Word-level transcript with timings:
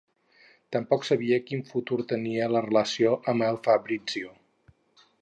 Tampoc 0.75 1.05
sabia 1.09 1.37
quin 1.51 1.61
futur 1.73 1.99
tenia 2.13 2.49
la 2.57 2.65
relació 2.69 3.15
amb 3.35 3.49
el 3.53 3.63
Fabrizio. 3.69 4.39